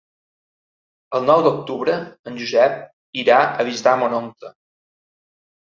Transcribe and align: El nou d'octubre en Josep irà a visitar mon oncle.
El 1.19 1.27
nou 1.31 1.43
d'octubre 1.49 1.99
en 2.33 2.41
Josep 2.41 2.81
irà 3.27 3.39
a 3.61 3.69
visitar 3.71 3.97
mon 4.03 4.19
oncle. 4.25 4.53